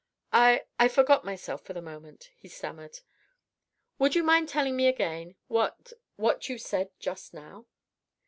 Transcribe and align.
"I... 0.33 0.65
I 0.79 0.87
forgot 0.87 1.23
myself 1.23 1.61
for 1.63 1.73
the 1.73 1.79
moment," 1.83 2.31
he 2.35 2.47
stammered; 2.47 3.01
"would 3.99 4.15
you 4.15 4.23
mind 4.23 4.49
telling 4.49 4.75
me 4.75 4.87
again... 4.87 5.35
what... 5.47 5.93
what 6.15 6.49
you 6.49 6.57
said 6.57 6.89
just 6.97 7.35
now?" 7.35 7.67